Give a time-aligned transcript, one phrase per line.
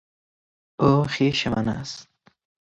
[0.79, 2.09] او خویش من است